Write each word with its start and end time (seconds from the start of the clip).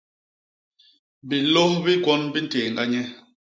Bilôs 1.27 1.73
bi 1.83 1.93
gwon 2.03 2.21
bi 2.31 2.39
ntééñga 2.45 2.83
nye. 2.91 3.01